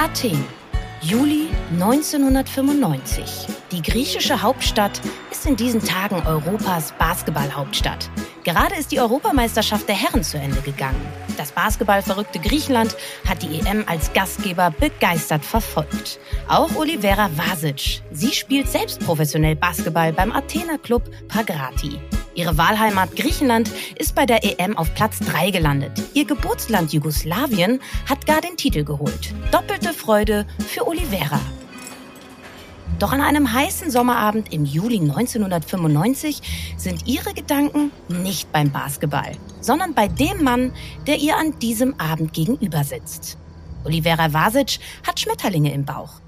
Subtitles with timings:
[0.00, 0.44] Athen,
[1.00, 3.48] Juli 1995.
[3.72, 5.00] Die griechische Hauptstadt
[5.32, 8.08] ist in diesen Tagen Europas Basketballhauptstadt.
[8.44, 11.04] Gerade ist die Europameisterschaft der Herren zu Ende gegangen.
[11.36, 12.96] Das basketballverrückte Griechenland
[13.28, 16.20] hat die EM als Gastgeber begeistert verfolgt.
[16.46, 18.00] Auch Olivera Vasic.
[18.12, 21.98] Sie spielt selbst professionell Basketball beim Athener Club Pagrati.
[22.38, 26.00] Ihre Wahlheimat Griechenland ist bei der EM auf Platz 3 gelandet.
[26.14, 29.34] Ihr Geburtsland Jugoslawien hat gar den Titel geholt.
[29.50, 31.40] Doppelte Freude für Olivera.
[33.00, 39.94] Doch an einem heißen Sommerabend im Juli 1995 sind ihre Gedanken nicht beim Basketball, sondern
[39.94, 40.72] bei dem Mann,
[41.08, 43.36] der ihr an diesem Abend gegenüber sitzt.
[43.82, 46.20] Olivera Vasic hat Schmetterlinge im Bauch.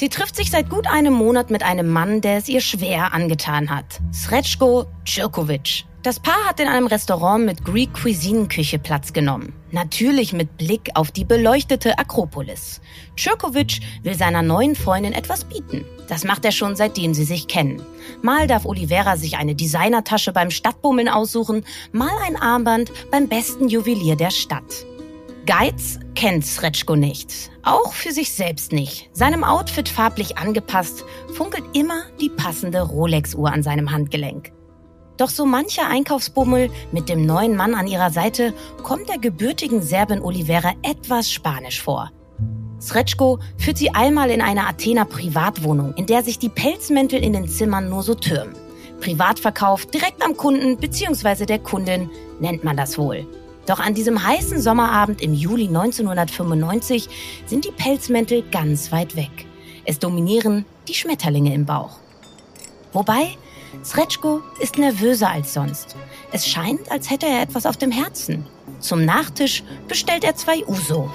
[0.00, 3.68] Sie trifft sich seit gut einem Monat mit einem Mann, der es ihr schwer angetan
[3.68, 4.00] hat.
[4.14, 5.84] Srećko Cirkovic.
[6.02, 9.52] Das Paar hat in einem Restaurant mit Greek Cuisine Küche Platz genommen.
[9.72, 12.80] Natürlich mit Blick auf die beleuchtete Akropolis.
[13.18, 15.84] Cirkovic will seiner neuen Freundin etwas bieten.
[16.08, 17.82] Das macht er schon seitdem sie sich kennen.
[18.22, 24.16] Mal darf Olivera sich eine Designertasche beim Stadtbummeln aussuchen, mal ein Armband beim besten Juwelier
[24.16, 24.86] der Stadt.
[25.50, 27.50] Geiz kennt Sretschko nicht.
[27.64, 29.10] Auch für sich selbst nicht.
[29.12, 34.52] Seinem Outfit farblich angepasst, funkelt immer die passende Rolex-Uhr an seinem Handgelenk.
[35.16, 40.22] Doch so mancher Einkaufsbummel mit dem neuen Mann an ihrer Seite kommt der gebürtigen Serbin
[40.22, 42.12] Olivera etwas spanisch vor.
[42.78, 47.48] Sretschko führt sie einmal in eine Athener Privatwohnung, in der sich die Pelzmäntel in den
[47.48, 48.54] Zimmern nur so türmen.
[49.00, 51.44] Privatverkauf direkt am Kunden bzw.
[51.44, 53.26] der Kundin nennt man das wohl.
[53.66, 57.08] Doch an diesem heißen Sommerabend im Juli 1995
[57.46, 59.46] sind die Pelzmäntel ganz weit weg.
[59.84, 61.98] Es dominieren die Schmetterlinge im Bauch.
[62.92, 63.36] Wobei,
[63.84, 65.96] Sretschko ist nervöser als sonst.
[66.32, 68.46] Es scheint, als hätte er etwas auf dem Herzen.
[68.80, 71.10] Zum Nachtisch bestellt er zwei Uso.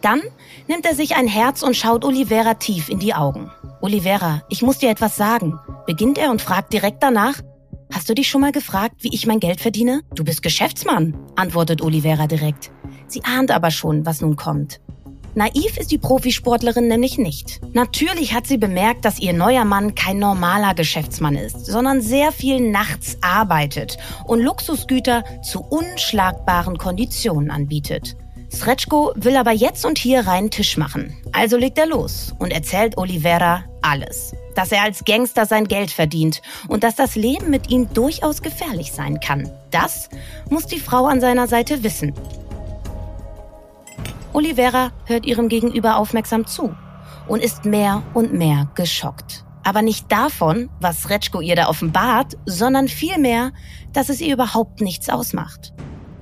[0.00, 0.22] Dann
[0.68, 3.50] nimmt er sich ein Herz und schaut Olivera tief in die Augen.
[3.80, 7.40] Olivera, ich muss dir etwas sagen, beginnt er und fragt direkt danach,
[7.92, 10.02] Hast du dich schon mal gefragt, wie ich mein Geld verdiene?
[10.14, 12.70] Du bist Geschäftsmann, antwortet Olivera direkt.
[13.06, 14.80] Sie ahnt aber schon, was nun kommt.
[15.34, 17.60] Naiv ist die Profisportlerin nämlich nicht.
[17.72, 22.60] Natürlich hat sie bemerkt, dass ihr neuer Mann kein normaler Geschäftsmann ist, sondern sehr viel
[22.60, 28.16] nachts arbeitet und Luxusgüter zu unschlagbaren Konditionen anbietet.
[28.50, 31.16] Sretschko will aber jetzt und hier reinen Tisch machen.
[31.32, 34.34] Also legt er los und erzählt Olivera alles.
[34.58, 38.90] Dass er als Gangster sein Geld verdient und dass das Leben mit ihm durchaus gefährlich
[38.90, 39.48] sein kann.
[39.70, 40.08] Das
[40.50, 42.12] muss die Frau an seiner Seite wissen.
[44.32, 46.74] Olivera hört ihrem Gegenüber aufmerksam zu
[47.28, 49.44] und ist mehr und mehr geschockt.
[49.62, 53.52] Aber nicht davon, was Sretschko ihr da offenbart, sondern vielmehr,
[53.92, 55.72] dass es ihr überhaupt nichts ausmacht.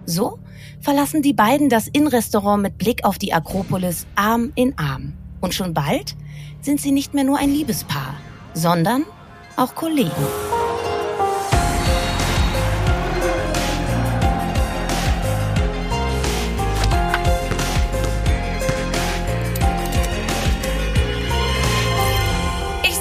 [0.04, 0.40] So
[0.82, 5.14] verlassen die beiden das Innenrestaurant mit Blick auf die Akropolis Arm in Arm.
[5.40, 6.16] Und schon bald
[6.60, 8.14] sind sie nicht mehr nur ein Liebespaar,
[8.56, 9.04] sondern
[9.56, 10.10] auch Kollegen.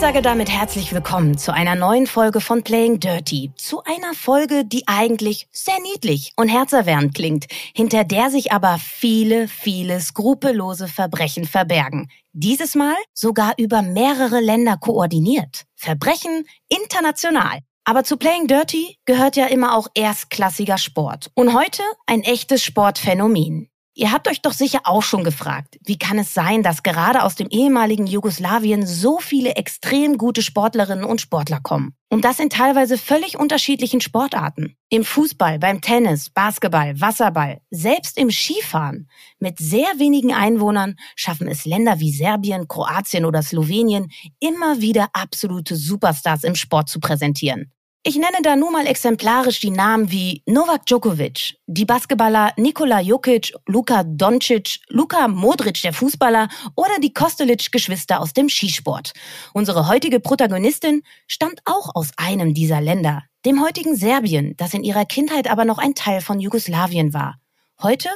[0.05, 3.51] Sage damit herzlich willkommen zu einer neuen Folge von Playing Dirty.
[3.55, 9.47] Zu einer Folge, die eigentlich sehr niedlich und herzerwärmend klingt, hinter der sich aber viele,
[9.47, 12.11] viele skrupellose Verbrechen verbergen.
[12.33, 15.63] Dieses Mal sogar über mehrere Länder koordiniert.
[15.73, 17.61] Verbrechen international.
[17.83, 21.31] Aber zu Playing Dirty gehört ja immer auch erstklassiger Sport.
[21.33, 23.71] Und heute ein echtes Sportphänomen.
[23.97, 27.35] Ihr habt euch doch sicher auch schon gefragt, wie kann es sein, dass gerade aus
[27.35, 31.95] dem ehemaligen Jugoslawien so viele extrem gute Sportlerinnen und Sportler kommen?
[32.09, 34.75] Und das in teilweise völlig unterschiedlichen Sportarten.
[34.89, 39.09] Im Fußball, beim Tennis, Basketball, Wasserball, selbst im Skifahren.
[39.39, 44.11] Mit sehr wenigen Einwohnern schaffen es Länder wie Serbien, Kroatien oder Slowenien
[44.41, 47.71] immer wieder absolute Superstars im Sport zu präsentieren.
[48.07, 53.51] Ich nenne da nur mal exemplarisch die Namen wie Novak Djokovic, die Basketballer Nikola Jokic,
[53.65, 59.13] Luka Doncic, Luka Modric, der Fußballer oder die Kostelic-Geschwister aus dem Skisport.
[59.55, 65.05] Unsere heutige Protagonistin stammt auch aus einem dieser Länder, dem heutigen Serbien, das in ihrer
[65.05, 67.39] Kindheit aber noch ein Teil von Jugoslawien war.
[67.81, 68.09] Heute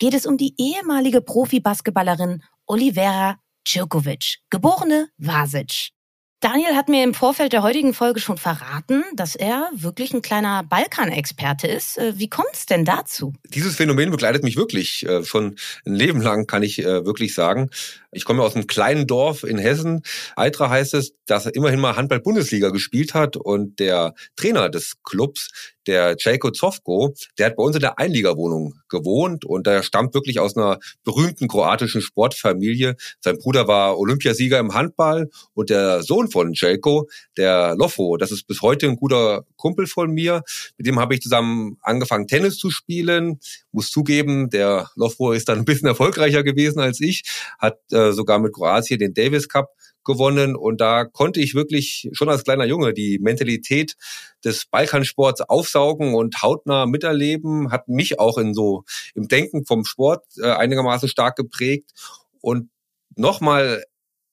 [0.00, 5.92] geht es um die ehemalige Profi-Basketballerin Olivera Djokovic, geborene Vasic.
[6.40, 10.62] Daniel hat mir im Vorfeld der heutigen Folge schon verraten, dass er wirklich ein kleiner
[10.62, 11.98] Balkanexperte ist.
[11.98, 13.32] Äh, wie kommt es denn dazu?
[13.48, 17.70] Dieses Phänomen begleitet mich wirklich äh, schon ein Leben lang, kann ich äh, wirklich sagen.
[18.10, 20.02] Ich komme aus einem kleinen Dorf in Hessen.
[20.34, 25.50] Eitra heißt es, dass er immerhin mal Handball-Bundesliga gespielt hat und der Trainer des Clubs,
[25.86, 30.38] der Jayko Zovko, der hat bei uns in der Einliegerwohnung gewohnt und der stammt wirklich
[30.38, 32.96] aus einer berühmten kroatischen Sportfamilie.
[33.20, 38.46] Sein Bruder war Olympiasieger im Handball und der Sohn von Jayko, der Lofo, das ist
[38.46, 40.42] bis heute ein guter Kumpel von mir.
[40.76, 43.40] Mit dem habe ich zusammen angefangen, Tennis zu spielen.
[43.78, 47.22] Muss zugeben, der Lofo ist dann ein bisschen erfolgreicher gewesen als ich,
[47.60, 49.68] hat äh, sogar mit Kroatien den Davis Cup
[50.02, 53.94] gewonnen und da konnte ich wirklich schon als kleiner Junge die Mentalität
[54.44, 58.82] des Balkansports aufsaugen und hautnah miterleben, hat mich auch in so
[59.14, 61.92] im Denken vom Sport äh, einigermaßen stark geprägt
[62.40, 62.70] und
[63.14, 63.84] nochmal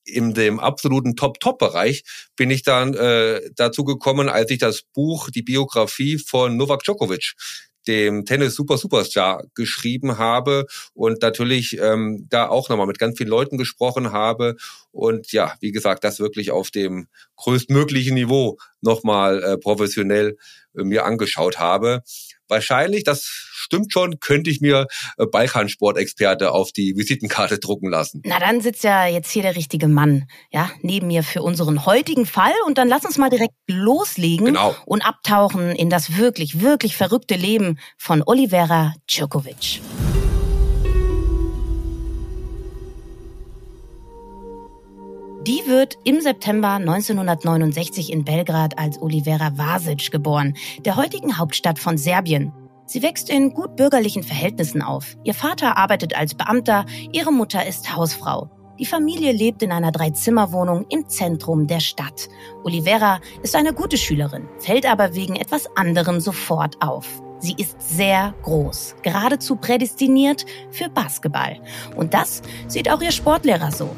[0.06, 2.04] in dem absoluten Top-Top-Bereich
[2.36, 7.34] bin ich dann äh, dazu gekommen, als ich das Buch, die Biografie von Novak Djokovic
[7.88, 13.30] dem Tennis Super Superstar geschrieben habe und natürlich ähm, da auch nochmal mit ganz vielen
[13.30, 14.56] Leuten gesprochen habe
[14.92, 20.38] und ja, wie gesagt, das wirklich auf dem größtmöglichen Niveau nochmal äh, professionell
[20.78, 22.02] äh, mir angeschaut habe.
[22.48, 23.24] Wahrscheinlich, das
[23.66, 28.22] stimmt schon, könnte ich mir äh, Balkansport-Experte auf die Visitenkarte drucken lassen.
[28.26, 32.26] Na, dann sitzt ja jetzt hier der richtige Mann, ja, neben mir für unseren heutigen
[32.26, 32.54] Fall.
[32.66, 34.76] Und dann lass uns mal direkt loslegen genau.
[34.86, 39.82] und abtauchen in das wirklich, wirklich verrückte Leben von Olivera Djokovic.
[45.48, 52.00] Die wird im September 1969 in Belgrad als Olivera Vasic geboren, der heutigen Hauptstadt von
[52.00, 52.52] Serbien.
[52.86, 55.18] Sie wächst in gut bürgerlichen Verhältnissen auf.
[55.24, 58.50] Ihr Vater arbeitet als Beamter, ihre Mutter ist Hausfrau.
[58.78, 62.28] Die Familie lebt in einer Dreizimmerwohnung im Zentrum der Stadt.
[62.64, 67.08] Olivera ist eine gute Schülerin, fällt aber wegen etwas anderem sofort auf.
[67.40, 71.60] Sie ist sehr groß, geradezu prädestiniert für Basketball.
[71.96, 73.96] Und das sieht auch ihr Sportlehrer so.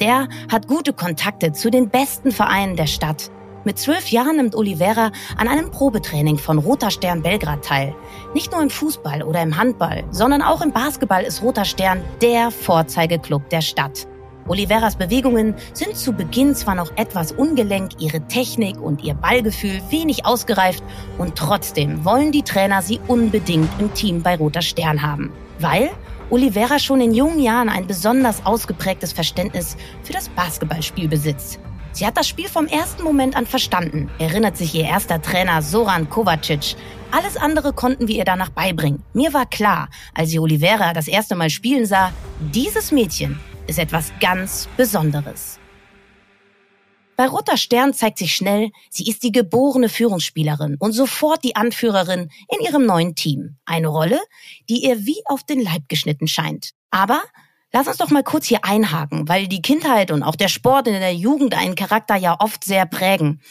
[0.00, 3.30] Der hat gute Kontakte zu den besten Vereinen der Stadt.
[3.66, 7.96] Mit zwölf Jahren nimmt Oliveira an einem Probetraining von Roter Stern Belgrad teil.
[8.32, 12.52] Nicht nur im Fußball oder im Handball, sondern auch im Basketball ist Roter Stern der
[12.52, 14.06] Vorzeigeklub der Stadt.
[14.46, 20.24] Oliveras Bewegungen sind zu Beginn zwar noch etwas ungelenk, ihre Technik und ihr Ballgefühl wenig
[20.24, 20.84] ausgereift
[21.18, 25.32] und trotzdem wollen die Trainer sie unbedingt im Team bei Roter Stern haben.
[25.58, 25.90] Weil
[26.30, 31.58] Oliveira schon in jungen Jahren ein besonders ausgeprägtes Verständnis für das Basketballspiel besitzt.
[31.96, 36.10] Sie hat das Spiel vom ersten Moment an verstanden, erinnert sich ihr erster Trainer Soran
[36.10, 36.76] Kovacic.
[37.10, 39.02] Alles andere konnten wir ihr danach beibringen.
[39.14, 42.12] Mir war klar, als sie Oliveira das erste Mal spielen sah,
[42.52, 45.58] dieses Mädchen ist etwas ganz Besonderes.
[47.16, 52.28] Bei Roter Stern zeigt sich schnell, sie ist die geborene Führungsspielerin und sofort die Anführerin
[52.54, 53.56] in ihrem neuen Team.
[53.64, 54.20] Eine Rolle,
[54.68, 56.72] die ihr wie auf den Leib geschnitten scheint.
[56.90, 57.22] Aber
[57.76, 60.94] lass uns doch mal kurz hier einhaken, weil die Kindheit und auch der Sport in
[60.94, 63.42] der Jugend einen Charakter ja oft sehr prägen.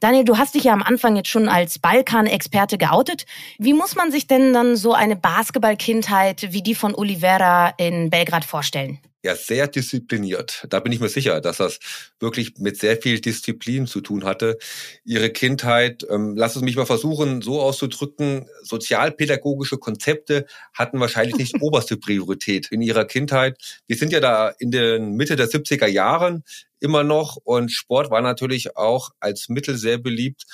[0.00, 3.26] Daniel, du hast dich ja am Anfang jetzt schon als Balkan-Experte geoutet.
[3.58, 8.46] Wie muss man sich denn dann so eine Basketball-Kindheit wie die von Oliveira in Belgrad
[8.46, 9.00] vorstellen?
[9.24, 10.66] Ja sehr diszipliniert.
[10.68, 11.78] Da bin ich mir sicher, dass das
[12.20, 14.58] wirklich mit sehr viel Disziplin zu tun hatte.
[15.04, 21.54] Ihre Kindheit, ähm, lass es mich mal versuchen, so auszudrücken, sozialpädagogische Konzepte hatten wahrscheinlich nicht
[21.62, 23.56] oberste Priorität in ihrer Kindheit.
[23.86, 26.44] Wir sind ja da in den Mitte der 70er Jahren
[26.78, 30.44] immer noch und Sport war natürlich auch als Mittel sehr beliebt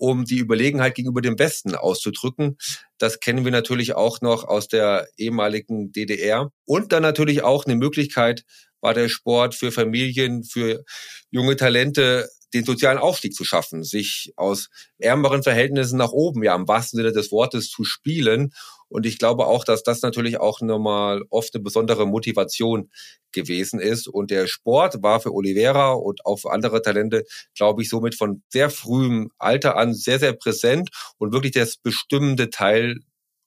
[0.00, 2.56] um die Überlegenheit gegenüber dem Westen auszudrücken.
[2.96, 6.50] Das kennen wir natürlich auch noch aus der ehemaligen DDR.
[6.64, 8.44] Und dann natürlich auch eine Möglichkeit
[8.80, 10.84] war der Sport für Familien, für
[11.30, 16.66] junge Talente den sozialen Aufstieg zu schaffen, sich aus ärmeren Verhältnissen nach oben, ja im
[16.66, 18.54] wahrsten Sinne des Wortes, zu spielen
[18.90, 22.90] und ich glaube auch, dass das natürlich auch nochmal oft eine besondere Motivation
[23.32, 24.08] gewesen ist.
[24.08, 28.42] Und der Sport war für Oliveira und auch für andere Talente, glaube ich, somit von
[28.48, 32.96] sehr frühem Alter an sehr, sehr präsent und wirklich das bestimmende Teil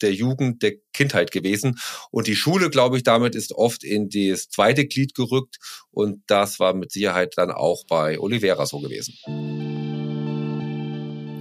[0.01, 1.79] der Jugend, der Kindheit gewesen.
[2.11, 5.57] Und die Schule, glaube ich, damit ist oft in das zweite Glied gerückt.
[5.91, 9.92] Und das war mit Sicherheit dann auch bei Oliveira so gewesen.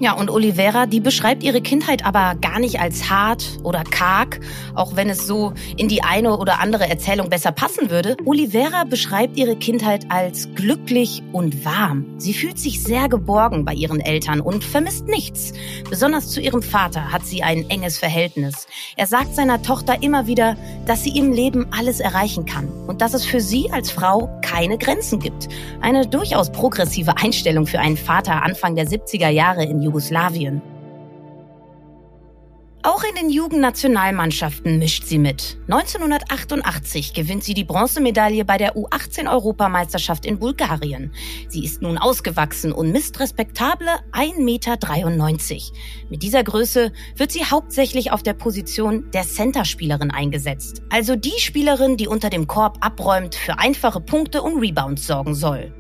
[0.03, 4.41] Ja, und Olivera, die beschreibt ihre Kindheit aber gar nicht als hart oder karg,
[4.75, 8.17] auch wenn es so in die eine oder andere Erzählung besser passen würde.
[8.25, 12.19] Olivera beschreibt ihre Kindheit als glücklich und warm.
[12.19, 15.53] Sie fühlt sich sehr geborgen bei ihren Eltern und vermisst nichts.
[15.89, 18.67] Besonders zu ihrem Vater hat sie ein enges Verhältnis.
[18.97, 20.57] Er sagt seiner Tochter immer wieder,
[20.87, 24.79] dass sie im Leben alles erreichen kann und dass es für sie als Frau keine
[24.79, 25.49] Grenzen gibt.
[25.81, 30.63] Eine durchaus progressive Einstellung für einen Vater Anfang der 70er Jahre in Jugoslawien.
[32.85, 35.57] Auch in den Jugendnationalmannschaften mischt sie mit.
[35.69, 41.13] 1988 gewinnt sie die Bronzemedaille bei der U18-Europameisterschaft in Bulgarien.
[41.49, 44.79] Sie ist nun ausgewachsen und misst respektable 1,93 Meter.
[46.11, 50.83] Mit dieser Größe wird sie hauptsächlich auf der Position der Centerspielerin eingesetzt.
[50.91, 55.73] Also die Spielerin, die unter dem Korb abräumt, für einfache Punkte und Rebounds sorgen soll.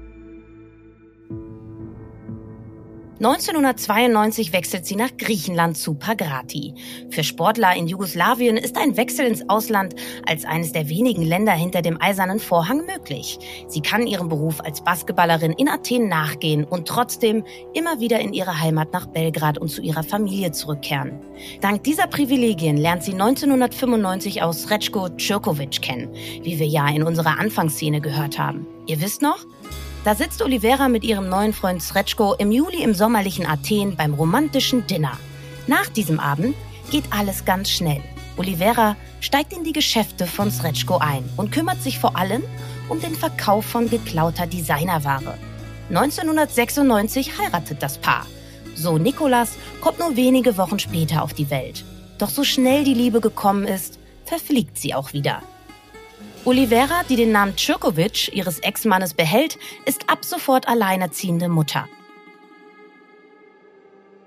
[3.25, 6.75] 1992 wechselt sie nach Griechenland zu Pagrati.
[7.11, 9.95] Für Sportler in Jugoslawien ist ein Wechsel ins Ausland
[10.27, 13.39] als eines der wenigen Länder hinter dem eisernen Vorhang möglich.
[13.69, 18.61] Sie kann ihrem Beruf als Basketballerin in Athen nachgehen und trotzdem immer wieder in ihre
[18.61, 21.21] Heimat nach Belgrad und zu ihrer Familie zurückkehren.
[21.61, 26.13] Dank dieser Privilegien lernt sie 1995 aus Srečko Čirkovic kennen,
[26.43, 28.67] wie wir ja in unserer Anfangsszene gehört haben.
[28.89, 29.47] Ihr wisst noch?
[30.05, 34.85] Da sitzt Olivera mit ihrem neuen Freund Srečko im Juli im sommerlichen Athen beim romantischen
[34.89, 35.17] Dinner.
[35.69, 36.57] Nach diesem Abend
[36.91, 38.03] geht alles ganz schnell.
[38.37, 42.43] Olivera steigt in die Geschäfte von Srečko ein und kümmert sich vor allem
[42.89, 45.39] um den Verkauf von geklauter Designerware.
[45.91, 48.27] 1996 heiratet das Paar.
[48.75, 51.85] So Nikolas kommt nur wenige Wochen später auf die Welt.
[52.19, 55.43] Doch so schnell die Liebe gekommen ist, verfliegt sie auch wieder.
[56.45, 61.87] Olivera, die den Namen Tschirkovic ihres Ex-Mannes behält, ist ab sofort alleinerziehende Mutter.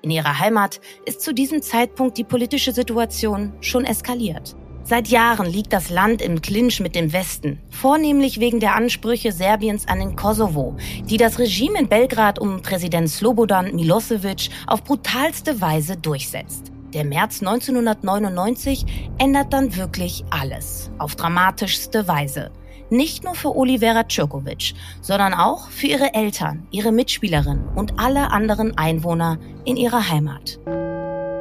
[0.01, 4.55] In ihrer Heimat ist zu diesem Zeitpunkt die politische Situation schon eskaliert.
[4.84, 9.86] Seit Jahren liegt das Land im Clinch mit dem Westen, vornehmlich wegen der Ansprüche Serbiens
[9.86, 10.77] an den Kosovo,
[11.10, 16.75] die das Regime in Belgrad um Präsident Slobodan Milosevic auf brutalste Weise durchsetzt.
[16.95, 18.85] Der März 1999
[19.17, 22.51] ändert dann wirklich alles, auf dramatischste Weise.
[22.89, 28.77] Nicht nur für Olivera Djokovic, sondern auch für ihre Eltern, ihre Mitspielerinnen und alle anderen
[28.77, 30.57] Einwohner in ihrer Heimat.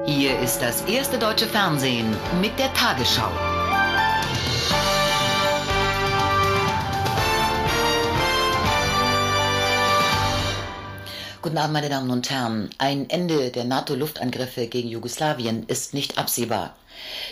[0.07, 2.09] Hier ist das erste deutsche Fernsehen
[2.41, 3.31] mit der Tagesschau.
[11.45, 12.71] Guten Abend, meine Damen und Herren.
[12.79, 16.75] Ein Ende der NATO-Luftangriffe gegen Jugoslawien ist nicht absehbar.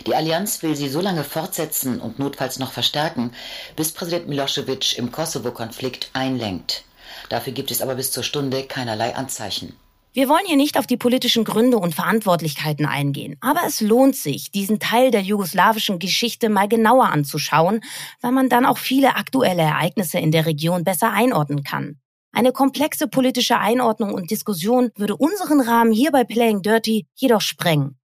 [0.05, 3.31] Die Allianz will sie so lange fortsetzen und notfalls noch verstärken,
[3.75, 6.83] bis Präsident Milosevic im Kosovo-Konflikt einlenkt.
[7.29, 9.73] Dafür gibt es aber bis zur Stunde keinerlei Anzeichen.
[10.13, 14.51] Wir wollen hier nicht auf die politischen Gründe und Verantwortlichkeiten eingehen, aber es lohnt sich,
[14.51, 17.81] diesen Teil der jugoslawischen Geschichte mal genauer anzuschauen,
[18.21, 21.97] weil man dann auch viele aktuelle Ereignisse in der Region besser einordnen kann.
[22.35, 27.99] Eine komplexe politische Einordnung und Diskussion würde unseren Rahmen hier bei Playing Dirty jedoch sprengen.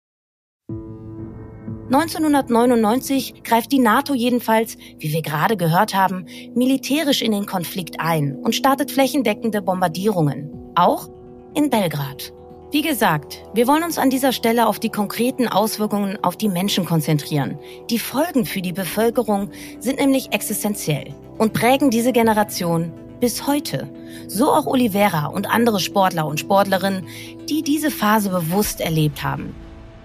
[1.91, 8.35] 1999 greift die NATO jedenfalls, wie wir gerade gehört haben, militärisch in den Konflikt ein
[8.35, 11.09] und startet flächendeckende Bombardierungen, auch
[11.55, 12.31] in Belgrad.
[12.71, 16.85] Wie gesagt, wir wollen uns an dieser Stelle auf die konkreten Auswirkungen auf die Menschen
[16.85, 17.57] konzentrieren.
[17.89, 23.89] Die Folgen für die Bevölkerung sind nämlich existenziell und prägen diese Generation bis heute.
[24.27, 27.07] So auch Olivera und andere Sportler und Sportlerinnen,
[27.49, 29.55] die diese Phase bewusst erlebt haben.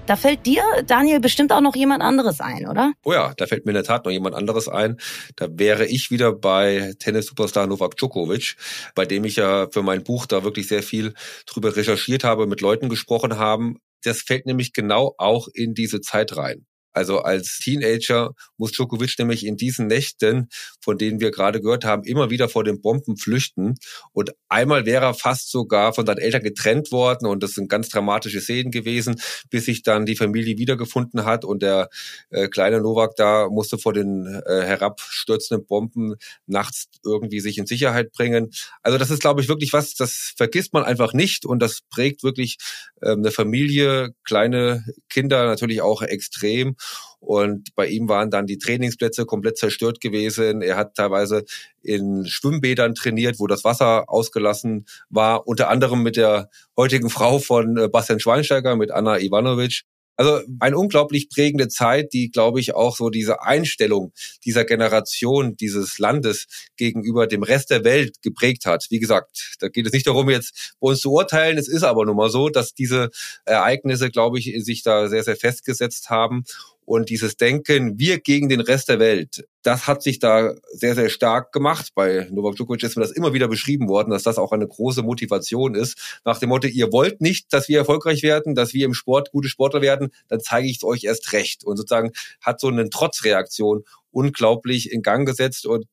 [0.06, 2.92] Da fällt dir, Daniel, bestimmt auch noch jemand anderes ein, oder?
[3.04, 4.98] Oh ja, da fällt mir in der Tat noch jemand anderes ein.
[5.36, 8.56] Da wäre ich wieder bei Tennis-Superstar Novak Djokovic,
[8.94, 11.14] bei dem ich ja für mein Buch da wirklich sehr viel
[11.46, 13.78] drüber recherchiert habe, mit Leuten gesprochen haben.
[14.02, 16.66] Das fällt nämlich genau auch in diese Zeit rein.
[16.94, 20.48] Also als Teenager muss Djokovic nämlich in diesen Nächten,
[20.80, 23.74] von denen wir gerade gehört haben, immer wieder vor den Bomben flüchten.
[24.12, 27.88] Und einmal wäre er fast sogar von seinen Eltern getrennt worden und das sind ganz
[27.88, 29.20] dramatische Szenen gewesen,
[29.50, 31.88] bis sich dann die Familie wiedergefunden hat und der
[32.30, 36.14] äh, kleine Novak da musste vor den äh, herabstürzenden Bomben
[36.46, 38.50] nachts irgendwie sich in Sicherheit bringen.
[38.82, 42.22] Also das ist, glaube ich, wirklich was, das vergisst man einfach nicht und das prägt
[42.22, 42.58] wirklich
[43.00, 46.76] äh, eine Familie, kleine Kinder natürlich auch extrem.
[47.20, 50.60] Und bei ihm waren dann die Trainingsplätze komplett zerstört gewesen.
[50.60, 51.44] Er hat teilweise
[51.82, 57.78] in Schwimmbädern trainiert, wo das Wasser ausgelassen war, unter anderem mit der heutigen Frau von
[57.78, 59.82] äh, Bastian Schweinsteiger, mit Anna Ivanovic.
[60.16, 64.12] Also eine unglaublich prägende Zeit, die, glaube ich, auch so diese Einstellung
[64.44, 68.86] dieser Generation, dieses Landes gegenüber dem Rest der Welt geprägt hat.
[68.90, 71.58] Wie gesagt, da geht es nicht darum, jetzt bei uns zu urteilen.
[71.58, 73.10] Es ist aber nun mal so, dass diese
[73.44, 76.44] Ereignisse, glaube ich, sich da sehr, sehr festgesetzt haben
[76.86, 81.08] Und dieses Denken, wir gegen den Rest der Welt, das hat sich da sehr, sehr
[81.08, 81.92] stark gemacht.
[81.94, 85.02] Bei Novak Djokovic ist mir das immer wieder beschrieben worden, dass das auch eine große
[85.02, 86.20] Motivation ist.
[86.24, 89.48] Nach dem Motto, ihr wollt nicht, dass wir erfolgreich werden, dass wir im Sport gute
[89.48, 91.64] Sportler werden, dann zeige ich es euch erst recht.
[91.64, 95.66] Und sozusagen hat so eine Trotzreaktion unglaublich in Gang gesetzt.
[95.66, 95.86] Und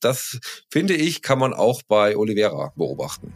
[0.00, 3.32] das, finde ich, kann man auch bei Oliveira beobachten.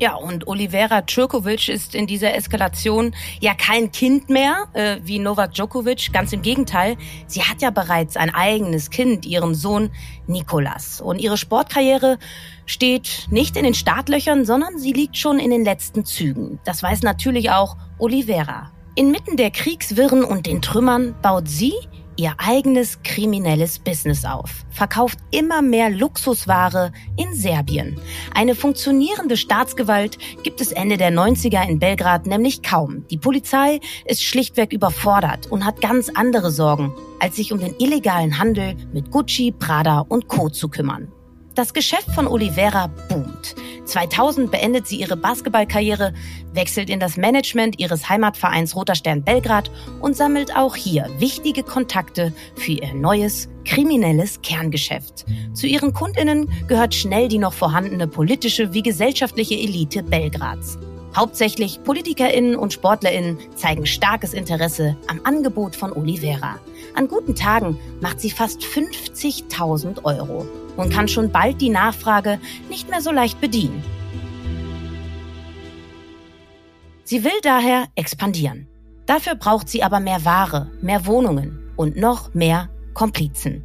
[0.00, 5.54] Ja, und Olivera Djokovic ist in dieser Eskalation ja kein Kind mehr, äh, wie Novak
[5.54, 6.12] Djokovic.
[6.12, 6.96] Ganz im Gegenteil,
[7.28, 9.90] sie hat ja bereits ein eigenes Kind, ihren Sohn
[10.26, 11.00] Nikolas.
[11.00, 12.18] Und ihre Sportkarriere
[12.66, 16.58] steht nicht in den Startlöchern, sondern sie liegt schon in den letzten Zügen.
[16.64, 18.72] Das weiß natürlich auch Olivera.
[18.94, 21.74] Inmitten der Kriegswirren und den Trümmern baut sie
[22.16, 27.98] ihr eigenes kriminelles Business auf, verkauft immer mehr Luxusware in Serbien.
[28.34, 33.06] Eine funktionierende Staatsgewalt gibt es Ende der 90er in Belgrad nämlich kaum.
[33.08, 38.38] Die Polizei ist schlichtweg überfordert und hat ganz andere Sorgen, als sich um den illegalen
[38.38, 40.48] Handel mit Gucci, Prada und Co.
[40.48, 41.12] zu kümmern.
[41.54, 43.54] Das Geschäft von Oliveira boomt.
[43.84, 46.14] 2000 beendet sie ihre Basketballkarriere,
[46.54, 52.32] wechselt in das Management ihres Heimatvereins Roter Stern Belgrad und sammelt auch hier wichtige Kontakte
[52.56, 55.26] für ihr neues kriminelles Kerngeschäft.
[55.52, 60.78] Zu ihren Kundinnen gehört schnell die noch vorhandene politische wie gesellschaftliche Elite Belgrads.
[61.14, 66.58] Hauptsächlich PolitikerInnen und SportlerInnen zeigen starkes Interesse am Angebot von Oliveira.
[66.94, 72.38] An guten Tagen macht sie fast 50.000 Euro und kann schon bald die Nachfrage
[72.68, 73.82] nicht mehr so leicht bedienen.
[77.04, 78.68] Sie will daher expandieren.
[79.06, 83.64] Dafür braucht sie aber mehr Ware, mehr Wohnungen und noch mehr Komplizen.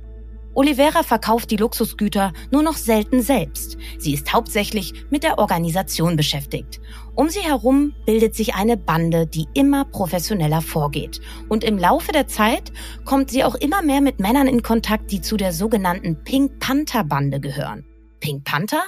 [0.58, 3.78] Olivera verkauft die Luxusgüter nur noch selten selbst.
[4.00, 6.82] Sie ist hauptsächlich mit der Organisation beschäftigt.
[7.14, 11.22] Um sie herum bildet sich eine Bande, die immer professioneller vorgeht.
[11.48, 12.74] Und im Laufe der Zeit
[13.06, 17.04] kommt sie auch immer mehr mit Männern in Kontakt, die zu der sogenannten Pink Panther
[17.04, 17.86] Bande gehören.
[18.20, 18.82] Pink Panther?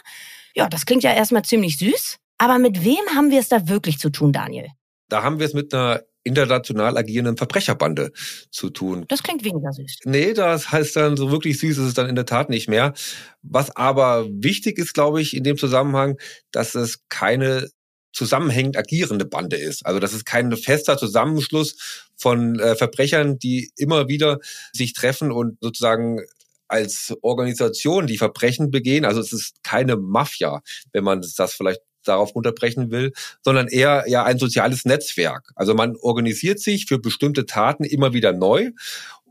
[0.56, 2.18] Ja, das klingt ja erstmal ziemlich süß.
[2.40, 4.70] Aber mit wem haben wir es da wirklich zu tun, Daniel?
[5.08, 8.12] Da haben wir es mit einer international agierenden Verbrecherbande
[8.52, 9.06] zu tun.
[9.08, 10.00] Das klingt weniger süß.
[10.06, 12.94] Nee, das heißt dann, so wirklich süß ist es dann in der Tat nicht mehr.
[13.42, 16.18] Was aber wichtig ist, glaube ich, in dem Zusammenhang,
[16.52, 17.70] dass es keine
[18.12, 19.86] zusammenhängend agierende Bande ist.
[19.86, 24.40] Also das ist kein fester Zusammenschluss von äh, Verbrechern, die immer wieder
[24.74, 26.20] sich treffen und sozusagen
[26.68, 29.06] als Organisation die Verbrechen begehen.
[29.06, 30.62] Also es ist keine Mafia,
[30.92, 33.12] wenn man das vielleicht darauf unterbrechen will,
[33.44, 35.52] sondern eher ja ein soziales Netzwerk.
[35.56, 38.72] Also man organisiert sich für bestimmte Taten immer wieder neu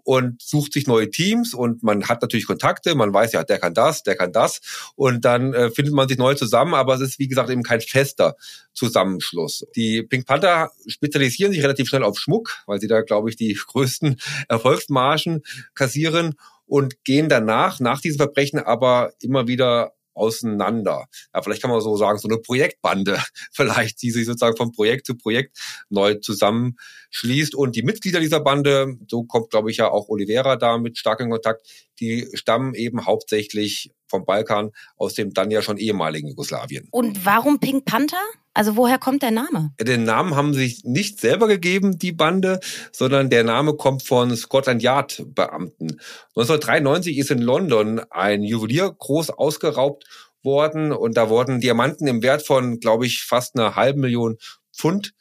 [0.09, 3.75] und sucht sich neue Teams und man hat natürlich Kontakte, man weiß ja, der kann
[3.75, 4.63] das, der kann das
[4.97, 7.83] und dann äh, findet man sich neu zusammen, aber es ist wie gesagt eben kein
[7.83, 8.35] fester
[8.73, 9.67] Zusammenschluss.
[9.77, 13.53] Die Pink Panther spezialisieren sich relativ schnell auf Schmuck, weil sie da glaube ich die
[13.67, 14.17] größten
[14.49, 15.43] Erfolgsmargen
[15.75, 21.07] kassieren und gehen danach, nach diesen Verbrechen aber immer wieder auseinander.
[21.35, 25.07] Ja, vielleicht kann man so sagen, so eine Projektbande vielleicht, die sich sozusagen von Projekt
[25.07, 27.55] zu Projekt neu zusammenschließt.
[27.55, 31.21] Und die Mitglieder dieser Bande, so kommt, glaube ich, ja auch Oliveira da mit stark
[31.21, 31.67] in Kontakt,
[32.01, 36.89] die stammen eben hauptsächlich vom Balkan aus dem dann ja schon ehemaligen Jugoslawien.
[36.91, 38.23] Und warum Pink Panther?
[38.59, 39.71] Also woher kommt der Name?
[39.81, 42.59] Den Namen haben sich nicht selber gegeben, die Bande,
[42.91, 46.01] sondern der Name kommt von Scotland Yard Beamten.
[46.35, 50.07] 1993 ist in London ein Juwelier groß ausgeraubt
[50.43, 54.39] worden und da wurden Diamanten im Wert von, glaube ich, fast einer halben Million
[54.77, 55.13] Pfund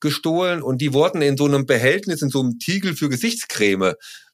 [0.00, 3.92] gestohlen und die wurden in so einem Behältnis, in so einem Tiegel für Gesichtscreme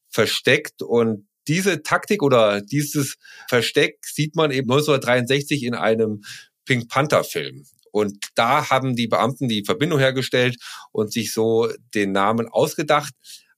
[0.09, 3.17] versteckt und diese Taktik oder dieses
[3.49, 6.23] Versteck sieht man eben 1963 in einem
[6.65, 7.65] Pink Panther Film.
[7.93, 10.57] Und da haben die Beamten die Verbindung hergestellt
[10.91, 13.15] und sich so den Namen ausgedacht.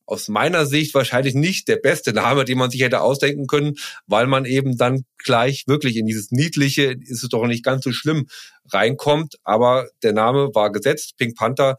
[0.07, 4.27] Aus meiner Sicht wahrscheinlich nicht der beste Name, den man sich hätte ausdenken können, weil
[4.27, 8.27] man eben dann gleich wirklich in dieses Niedliche, ist es doch nicht ganz so schlimm,
[8.71, 9.37] reinkommt.
[9.45, 11.17] Aber der Name war gesetzt.
[11.17, 11.79] Pink Panther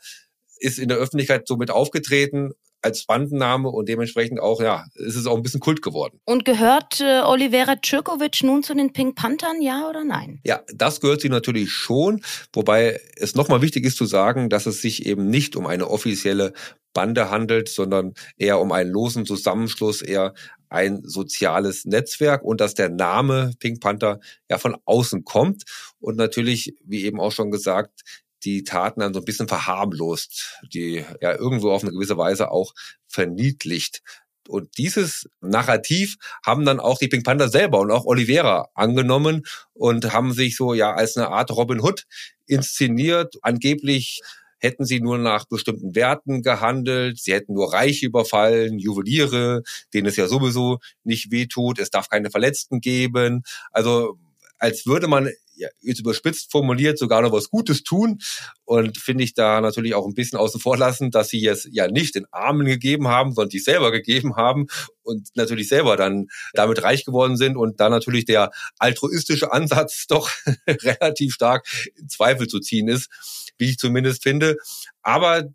[0.58, 2.54] ist in der Öffentlichkeit somit aufgetreten
[2.86, 6.20] als Bandenname und dementsprechend auch, ja, ist es auch ein bisschen Kult geworden.
[6.24, 10.40] Und gehört äh, Olivera Djurkovic nun zu den Pink Panthern, ja oder nein?
[10.46, 12.22] Ja, das gehört sie natürlich schon,
[12.54, 16.54] wobei es nochmal wichtig ist zu sagen, dass es sich eben nicht um eine offizielle
[16.94, 20.34] Bande handelt, sondern eher um einen losen Zusammenschluss, eher
[20.70, 24.20] ein soziales Netzwerk und dass der Name Pink Panther
[24.50, 25.64] ja von außen kommt
[26.00, 28.02] und natürlich, wie eben auch schon gesagt,
[28.46, 32.74] die Taten dann so ein bisschen verharmlost, die ja irgendwo auf eine gewisse Weise auch
[33.08, 34.02] verniedlicht.
[34.48, 40.14] Und dieses Narrativ haben dann auch die Pink Panther selber und auch Oliveira angenommen und
[40.14, 42.06] haben sich so ja als eine Art Robin Hood
[42.46, 43.36] inszeniert.
[43.42, 44.22] Angeblich
[44.60, 50.16] hätten sie nur nach bestimmten Werten gehandelt, sie hätten nur Reiche überfallen, Juweliere, denen es
[50.16, 53.44] ja sowieso nicht wehtut, es darf keine Verletzten geben.
[53.72, 54.18] Also
[54.58, 58.20] als würde man ja, jetzt überspitzt formuliert sogar noch was Gutes tun
[58.64, 61.88] und finde ich da natürlich auch ein bisschen außen vor lassen, dass sie jetzt ja
[61.88, 64.68] nicht den Armen gegeben haben, sondern die selber gegeben haben
[65.04, 70.30] und natürlich selber dann damit reich geworden sind und da natürlich der altruistische Ansatz doch
[70.68, 73.10] relativ stark in Zweifel zu ziehen ist,
[73.58, 74.58] wie ich zumindest finde.
[75.02, 75.50] Aber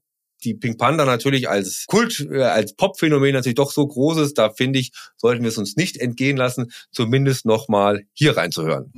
[0.44, 4.50] die Pink Panther natürlich als Kult, äh, als Popphänomen natürlich doch so groß ist, da
[4.50, 8.92] finde ich, sollten wir es uns nicht entgehen lassen, zumindest nochmal hier reinzuhören.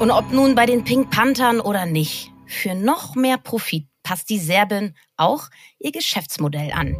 [0.00, 4.38] Und ob nun bei den Pink Panthern oder nicht, für noch mehr Profit passt die
[4.38, 6.96] Serbin auch ihr Geschäftsmodell an.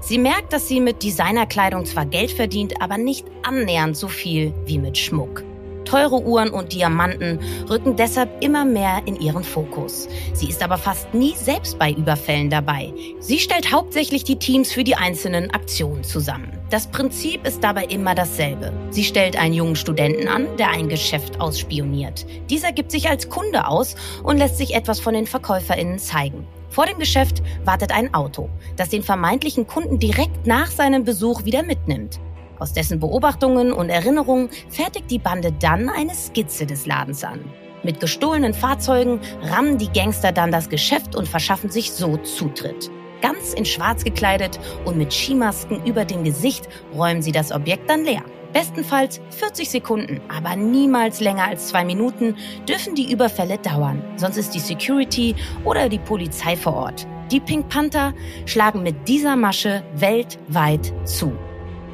[0.00, 4.78] Sie merkt, dass sie mit Designerkleidung zwar Geld verdient, aber nicht annähernd so viel wie
[4.78, 5.44] mit Schmuck.
[5.90, 10.06] Teure Uhren und Diamanten rücken deshalb immer mehr in ihren Fokus.
[10.34, 12.92] Sie ist aber fast nie selbst bei Überfällen dabei.
[13.18, 16.52] Sie stellt hauptsächlich die Teams für die einzelnen Aktionen zusammen.
[16.70, 18.72] Das Prinzip ist dabei immer dasselbe.
[18.90, 22.24] Sie stellt einen jungen Studenten an, der ein Geschäft ausspioniert.
[22.48, 26.46] Dieser gibt sich als Kunde aus und lässt sich etwas von den VerkäuferInnen zeigen.
[26.68, 31.64] Vor dem Geschäft wartet ein Auto, das den vermeintlichen Kunden direkt nach seinem Besuch wieder
[31.64, 32.20] mitnimmt.
[32.60, 37.40] Aus dessen Beobachtungen und Erinnerungen fertigt die Bande dann eine Skizze des Ladens an.
[37.82, 42.90] Mit gestohlenen Fahrzeugen rammen die Gangster dann das Geschäft und verschaffen sich so Zutritt.
[43.22, 48.04] Ganz in Schwarz gekleidet und mit Skimasken über dem Gesicht räumen sie das Objekt dann
[48.04, 48.22] leer.
[48.52, 52.36] Bestenfalls 40 Sekunden, aber niemals länger als zwei Minuten
[52.68, 54.02] dürfen die Überfälle dauern.
[54.16, 57.06] Sonst ist die Security oder die Polizei vor Ort.
[57.30, 58.12] Die Pink Panther
[58.44, 61.32] schlagen mit dieser Masche weltweit zu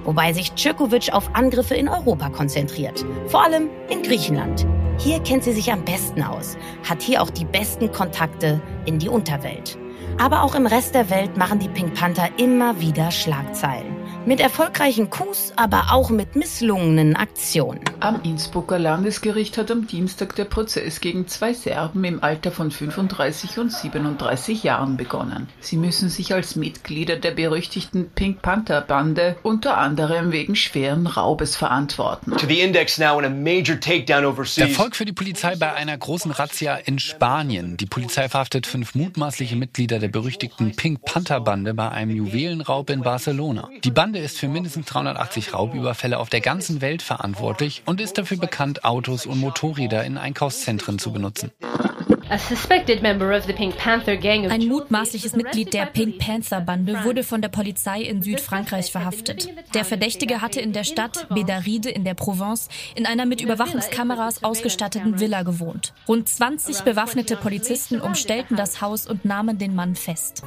[0.06, 4.66] wobei sich Djokovic auf Angriffe in Europa konzentriert, vor allem in Griechenland.
[4.98, 6.56] Hier kennt sie sich am besten aus,
[6.88, 9.76] hat hier auch die besten Kontakte in die Unterwelt.
[10.18, 13.95] Aber auch im Rest der Welt machen die Pink Panther immer wieder Schlagzeilen.
[14.26, 17.78] Mit erfolgreichen Coups, aber auch mit misslungenen Aktionen.
[18.00, 23.56] Am Innsbrucker Landesgericht hat am Dienstag der Prozess gegen zwei Serben im Alter von 35
[23.58, 25.48] und 37 Jahren begonnen.
[25.60, 31.54] Sie müssen sich als Mitglieder der berüchtigten Pink Panther Bande unter anderem wegen schweren Raubes
[31.54, 32.32] verantworten.
[34.62, 37.76] Erfolg für die Polizei bei einer großen Razzia in Spanien.
[37.76, 43.02] Die Polizei verhaftet fünf mutmaßliche Mitglieder der berüchtigten Pink Panther Bande bei einem Juwelenraub in
[43.02, 43.70] Barcelona.
[43.84, 48.16] Die Bande Bande ist für mindestens 380 Raubüberfälle auf der ganzen Welt verantwortlich und ist
[48.16, 51.52] dafür bekannt, Autos und Motorräder in Einkaufszentren zu benutzen.
[54.48, 59.50] Ein mutmaßliches Mitglied der Pink Panther Bande wurde von der Polizei in Südfrankreich verhaftet.
[59.74, 65.20] Der Verdächtige hatte in der Stadt Bedaride in der Provence in einer mit Überwachungskameras ausgestatteten
[65.20, 65.92] Villa gewohnt.
[66.09, 70.42] Rund 20 bewaffnete Polizisten umstellten das Haus und nahmen den Mann fest.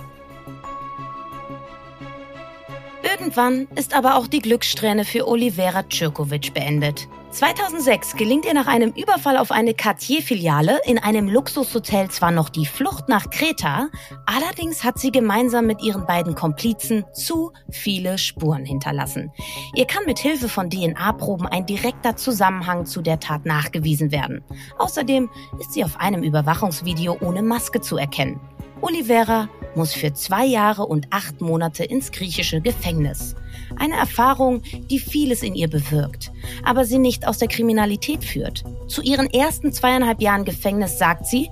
[3.04, 7.08] Irgendwann ist aber auch die Glückssträhne für Olivera Djurkovic beendet.
[7.32, 12.66] 2006 gelingt ihr nach einem Überfall auf eine Cartier-Filiale in einem Luxushotel zwar noch die
[12.66, 13.90] Flucht nach Kreta,
[14.26, 19.32] allerdings hat sie gemeinsam mit ihren beiden Komplizen zu viele Spuren hinterlassen.
[19.76, 24.44] Ihr kann mit Hilfe von DNA-Proben ein direkter Zusammenhang zu der Tat nachgewiesen werden.
[24.80, 28.42] Außerdem ist sie auf einem Überwachungsvideo ohne Maske zu erkennen.
[28.82, 33.36] Olivera muss für zwei Jahre und acht Monate ins griechische Gefängnis.
[33.78, 36.32] Eine Erfahrung, die vieles in ihr bewirkt,
[36.64, 38.64] aber sie nicht aus der Kriminalität führt.
[38.88, 41.50] Zu ihren ersten zweieinhalb Jahren Gefängnis sagt sie,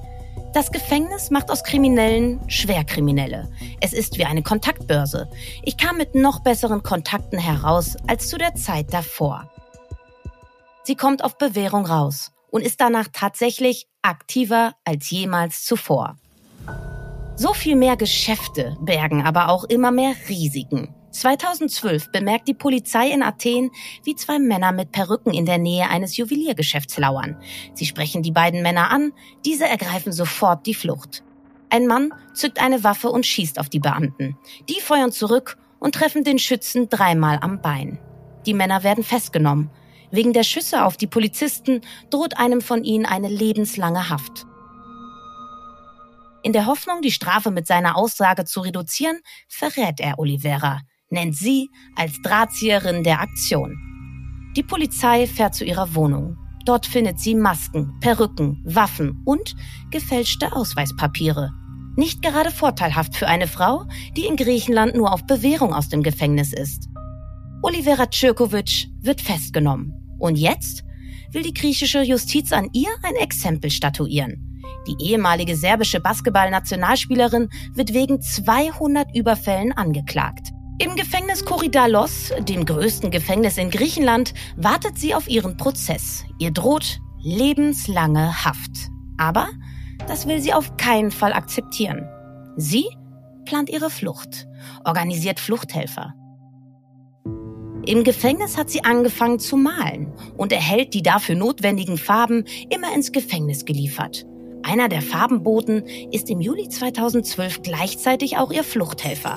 [0.53, 3.47] das Gefängnis macht aus Kriminellen Schwerkriminelle.
[3.79, 5.29] Es ist wie eine Kontaktbörse.
[5.63, 9.51] Ich kam mit noch besseren Kontakten heraus als zu der Zeit davor.
[10.83, 16.17] Sie kommt auf Bewährung raus und ist danach tatsächlich aktiver als jemals zuvor.
[17.39, 20.95] So viel mehr Geschäfte bergen aber auch immer mehr Risiken.
[21.11, 23.69] 2012 bemerkt die Polizei in Athen,
[24.03, 27.37] wie zwei Männer mit Perücken in der Nähe eines Juweliergeschäfts lauern.
[27.75, 29.13] Sie sprechen die beiden Männer an,
[29.45, 31.23] diese ergreifen sofort die Flucht.
[31.69, 34.35] Ein Mann zückt eine Waffe und schießt auf die Beamten.
[34.67, 37.99] Die feuern zurück und treffen den Schützen dreimal am Bein.
[38.47, 39.69] Die Männer werden festgenommen.
[40.09, 44.47] Wegen der Schüsse auf die Polizisten droht einem von ihnen eine lebenslange Haft.
[46.43, 51.69] In der Hoffnung, die Strafe mit seiner Aussage zu reduzieren, verrät er Olivera, nennt sie
[51.95, 53.75] als Drahtzieherin der Aktion.
[54.55, 56.37] Die Polizei fährt zu ihrer Wohnung.
[56.65, 59.55] Dort findet sie Masken, Perücken, Waffen und
[59.91, 61.51] gefälschte Ausweispapiere.
[61.95, 66.53] Nicht gerade vorteilhaft für eine Frau, die in Griechenland nur auf Bewährung aus dem Gefängnis
[66.53, 66.87] ist.
[67.63, 69.93] Olivera Cirkovic wird festgenommen.
[70.19, 70.83] Und jetzt
[71.31, 74.46] will die griechische Justiz an ihr ein Exempel statuieren.
[74.87, 80.49] Die ehemalige serbische Basketball-Nationalspielerin wird wegen 200 Überfällen angeklagt.
[80.79, 86.23] Im Gefängnis Korydallos, dem größten Gefängnis in Griechenland, wartet sie auf ihren Prozess.
[86.37, 88.89] Ihr droht lebenslange Haft.
[89.17, 89.47] Aber
[90.07, 92.07] das will sie auf keinen Fall akzeptieren.
[92.55, 92.85] Sie
[93.45, 94.47] plant ihre Flucht,
[94.85, 96.13] organisiert Fluchthelfer.
[97.87, 103.11] Im Gefängnis hat sie angefangen zu malen und erhält die dafür notwendigen Farben immer ins
[103.11, 104.25] Gefängnis geliefert.
[104.67, 109.35] Einer der Farbenboten ist im Juli 2012 gleichzeitig auch ihr Fluchthelfer.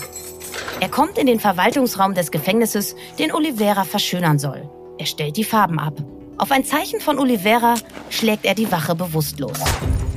[0.81, 4.69] Er kommt in den Verwaltungsraum des Gefängnisses, den Olivera verschönern soll.
[4.99, 5.95] Er stellt die Farben ab.
[6.37, 7.77] Auf ein Zeichen von Olivera
[8.09, 9.61] schlägt er die Wache bewusstlos.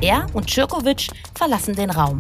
[0.02, 2.18] Er und Cirkovic verlassen den Raum.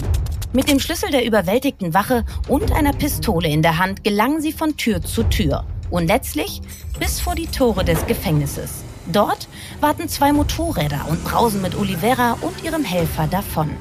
[0.51, 4.77] Mit dem Schlüssel der überwältigten Wache und einer Pistole in der Hand gelangen sie von
[4.77, 6.61] Tür zu Tür und letztlich
[6.99, 8.83] bis vor die Tore des Gefängnisses.
[9.11, 9.47] Dort
[9.81, 13.71] warten zwei Motorräder und brausen mit Olivera und ihrem Helfer davon.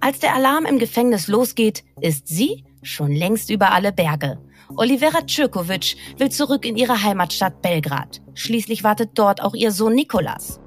[0.00, 4.38] Als der Alarm im Gefängnis losgeht, ist sie schon längst über alle Berge.
[4.76, 8.20] Olivera Cirkovic will zurück in ihre Heimatstadt Belgrad.
[8.34, 10.60] Schließlich wartet dort auch ihr Sohn Nikolas.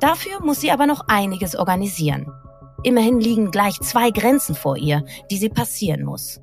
[0.00, 2.26] Dafür muss sie aber noch einiges organisieren.
[2.82, 6.40] Immerhin liegen gleich zwei Grenzen vor ihr, die sie passieren muss.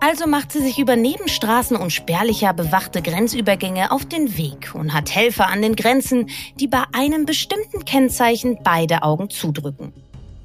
[0.00, 5.14] Also macht sie sich über Nebenstraßen und spärlicher bewachte Grenzübergänge auf den Weg und hat
[5.14, 6.28] Helfer an den Grenzen,
[6.60, 9.92] die bei einem bestimmten Kennzeichen beide Augen zudrücken.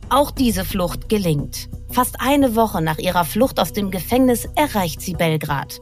[0.10, 1.70] Auch diese Flucht gelingt.
[1.92, 5.80] Fast eine Woche nach ihrer Flucht aus dem Gefängnis erreicht sie Belgrad.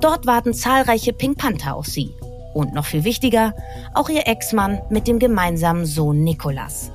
[0.00, 2.10] Dort warten zahlreiche Pink Panther auf sie.
[2.54, 3.54] Und noch viel wichtiger,
[3.94, 6.90] auch ihr Ex-Mann mit dem gemeinsamen Sohn Nikolas.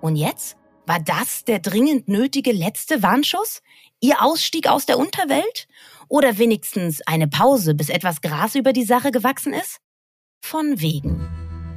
[0.00, 0.56] Und jetzt?
[0.86, 3.62] War das der dringend nötige letzte Warnschuss?
[4.00, 5.68] Ihr Ausstieg aus der Unterwelt?
[6.08, 9.78] Oder wenigstens eine Pause, bis etwas Gras über die Sache gewachsen ist?
[10.42, 11.28] Von wegen.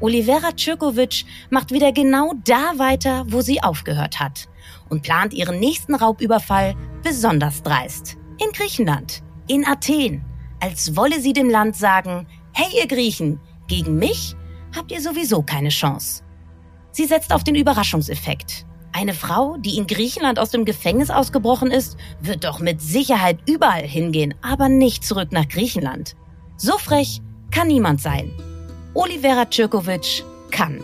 [0.02, 4.50] Olivera Cirkovic macht wieder genau da weiter, wo sie aufgehört hat
[4.90, 8.18] und plant ihren nächsten Raubüberfall besonders dreist.
[8.44, 10.26] In Griechenland, in Athen,
[10.60, 14.36] als wolle sie dem Land sagen, hey ihr Griechen, gegen mich
[14.76, 16.23] habt ihr sowieso keine Chance.
[16.94, 18.68] Sie setzt auf den Überraschungseffekt.
[18.92, 23.82] Eine Frau, die in Griechenland aus dem Gefängnis ausgebrochen ist, wird doch mit Sicherheit überall
[23.82, 26.16] hingehen, aber nicht zurück nach Griechenland.
[26.56, 28.32] So frech kann niemand sein.
[28.94, 30.84] Olivera Cirkovic kann.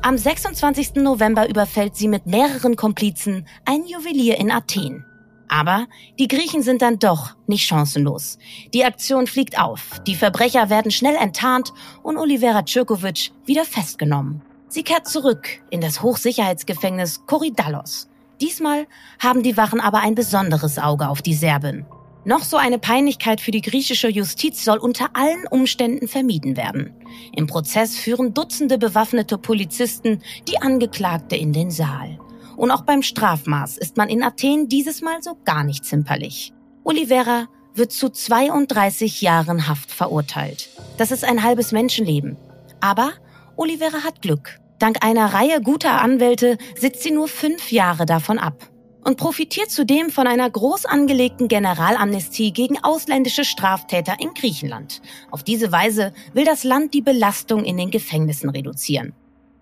[0.00, 0.94] Am 26.
[0.94, 5.04] November überfällt sie mit mehreren Komplizen ein Juwelier in Athen.
[5.48, 5.86] Aber
[6.18, 8.38] die Griechen sind dann doch nicht chancenlos.
[8.74, 14.42] Die Aktion fliegt auf, die Verbrecher werden schnell enttarnt und Olivera Cirkovic wieder festgenommen.
[14.68, 18.08] Sie kehrt zurück in das Hochsicherheitsgefängnis Korydallos.
[18.40, 18.86] Diesmal
[19.18, 21.86] haben die Wachen aber ein besonderes Auge auf die Serbin.
[22.24, 26.92] Noch so eine Peinlichkeit für die griechische Justiz soll unter allen Umständen vermieden werden.
[27.34, 32.18] Im Prozess führen Dutzende bewaffnete Polizisten die Angeklagte in den Saal.
[32.58, 36.52] Und auch beim Strafmaß ist man in Athen dieses Mal so gar nicht zimperlich.
[36.82, 40.68] Olivera wird zu 32 Jahren Haft verurteilt.
[40.96, 42.36] Das ist ein halbes Menschenleben.
[42.80, 43.12] Aber
[43.54, 44.58] Olivera hat Glück.
[44.80, 48.68] Dank einer Reihe guter Anwälte sitzt sie nur fünf Jahre davon ab
[49.04, 55.00] und profitiert zudem von einer groß angelegten Generalamnestie gegen ausländische Straftäter in Griechenland.
[55.30, 59.14] Auf diese Weise will das Land die Belastung in den Gefängnissen reduzieren.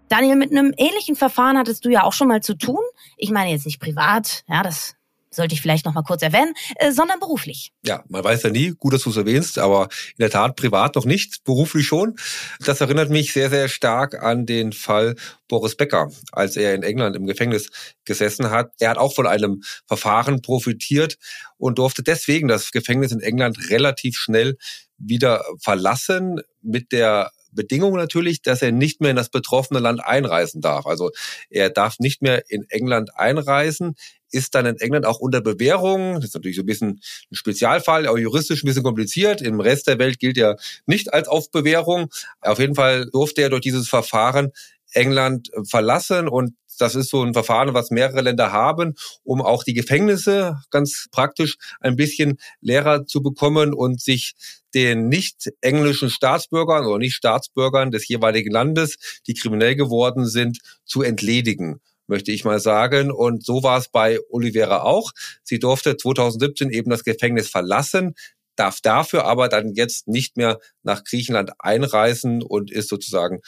[0.09, 2.81] Daniel, mit einem ähnlichen Verfahren hattest du ja auch schon mal zu tun.
[3.16, 4.97] Ich meine jetzt nicht privat, ja, das
[5.37, 7.73] sollte ich vielleicht noch mal kurz erwähnen, äh, sondern beruflich.
[7.85, 10.95] Ja, man weiß ja nie, gut, dass du es erwähnst, aber in der Tat privat
[10.97, 12.16] noch nicht, beruflich schon.
[12.64, 15.14] Das erinnert mich sehr, sehr stark an den Fall
[15.49, 17.71] Boris Becker, als er in England im Gefängnis
[18.05, 18.73] gesessen hat.
[18.79, 21.19] Er hat auch von einem Verfahren profitiert
[21.59, 24.57] und durfte deswegen das Gefängnis in England relativ schnell
[24.99, 30.61] wieder verlassen mit der Bedingung natürlich, dass er nicht mehr in das betroffene Land einreisen
[30.61, 30.87] darf.
[30.87, 31.11] Also
[31.51, 33.97] er darf nicht mehr in England einreisen,
[34.31, 36.14] ist dann in England auch unter Bewährung.
[36.14, 39.42] Das ist natürlich so ein bisschen ein Spezialfall, auch juristisch ein bisschen kompliziert.
[39.42, 42.09] Im Rest der Welt gilt er nicht als auf Bewährung.
[42.40, 44.53] Auf jeden Fall durfte er durch dieses Verfahren
[44.92, 49.75] England verlassen und das ist so ein Verfahren, was mehrere Länder haben, um auch die
[49.75, 54.35] Gefängnisse ganz praktisch ein bisschen leerer zu bekommen und sich
[54.75, 61.03] den nicht englischen Staatsbürgern oder nicht Staatsbürgern des jeweiligen Landes, die kriminell geworden sind, zu
[61.03, 63.11] entledigen möchte ich mal sagen.
[63.11, 65.12] Und so war es bei Oliveira auch.
[65.43, 68.15] Sie durfte 2017 eben das Gefängnis verlassen.
[68.55, 73.41] darf dafür aber dann jetzt nicht mehr nach Griechenland einreisen und ist sozusagen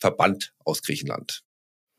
[0.00, 1.42] verbannt aus Griechenland.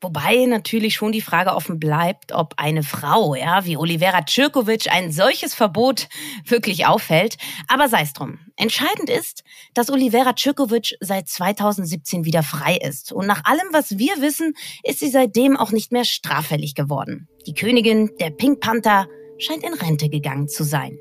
[0.02, 5.12] Wobei natürlich schon die Frage offen bleibt, ob eine Frau, ja, wie Olivera Cirkovic ein
[5.12, 6.08] solches Verbot
[6.44, 7.38] wirklich auffällt.
[7.68, 8.40] Aber sei es drum.
[8.56, 13.12] Entscheidend ist, dass Olivera Cirkovic seit 2017 wieder frei ist.
[13.12, 17.28] Und nach allem, was wir wissen, ist sie seitdem auch nicht mehr straffällig geworden.
[17.46, 19.06] Die Königin der Pink Panther
[19.38, 20.98] scheint in Rente gegangen zu sein.